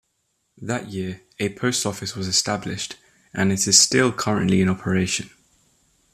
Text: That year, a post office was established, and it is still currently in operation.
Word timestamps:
That 0.59 0.89
year, 0.89 1.21
a 1.37 1.49
post 1.49 1.85
office 1.85 2.15
was 2.15 2.27
established, 2.27 2.95
and 3.35 3.51
it 3.53 3.67
is 3.67 3.77
still 3.79 4.11
currently 4.11 4.59
in 4.59 4.67
operation. 4.67 5.29